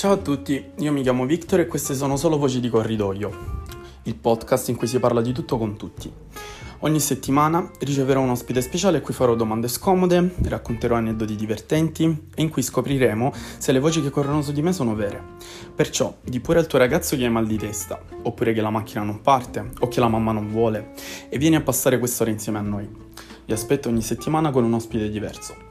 Ciao 0.00 0.12
a 0.12 0.16
tutti, 0.16 0.64
io 0.78 0.92
mi 0.92 1.02
chiamo 1.02 1.26
Victor 1.26 1.60
e 1.60 1.66
queste 1.66 1.94
sono 1.94 2.16
solo 2.16 2.38
Voci 2.38 2.58
di 2.58 2.70
Corridoio, 2.70 3.64
il 4.04 4.14
podcast 4.14 4.70
in 4.70 4.76
cui 4.76 4.86
si 4.86 4.98
parla 4.98 5.20
di 5.20 5.32
tutto 5.32 5.58
con 5.58 5.76
tutti. 5.76 6.10
Ogni 6.78 7.00
settimana 7.00 7.70
riceverò 7.80 8.22
un 8.22 8.30
ospite 8.30 8.62
speciale 8.62 8.96
a 8.96 9.00
cui 9.02 9.12
farò 9.12 9.34
domande 9.34 9.68
scomode, 9.68 10.36
racconterò 10.44 10.94
aneddoti 10.94 11.36
divertenti 11.36 12.28
e 12.34 12.40
in 12.40 12.48
cui 12.48 12.62
scopriremo 12.62 13.30
se 13.58 13.72
le 13.72 13.78
voci 13.78 14.00
che 14.00 14.08
corrono 14.08 14.40
su 14.40 14.52
di 14.52 14.62
me 14.62 14.72
sono 14.72 14.94
vere. 14.94 15.22
Perciò, 15.74 16.16
di 16.22 16.40
pure 16.40 16.60
al 16.60 16.66
tuo 16.66 16.78
ragazzo 16.78 17.14
che 17.14 17.24
hai 17.24 17.30
mal 17.30 17.46
di 17.46 17.58
testa, 17.58 18.02
oppure 18.22 18.54
che 18.54 18.62
la 18.62 18.70
macchina 18.70 19.02
non 19.02 19.20
parte, 19.20 19.72
o 19.80 19.88
che 19.88 20.00
la 20.00 20.08
mamma 20.08 20.32
non 20.32 20.48
vuole, 20.48 20.92
e 21.28 21.36
vieni 21.36 21.56
a 21.56 21.60
passare 21.60 21.98
quest'ora 21.98 22.30
insieme 22.30 22.56
a 22.56 22.62
noi. 22.62 22.88
Vi 23.44 23.52
aspetto 23.52 23.90
ogni 23.90 24.00
settimana 24.00 24.50
con 24.50 24.64
un 24.64 24.72
ospite 24.72 25.10
diverso. 25.10 25.68